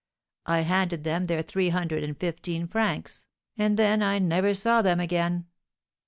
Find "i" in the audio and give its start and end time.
0.47-0.61, 4.01-4.17